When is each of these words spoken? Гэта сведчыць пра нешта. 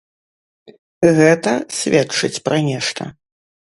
Гэта 1.19 1.53
сведчыць 1.81 2.33
пра 2.49 2.57
нешта. 2.69 3.11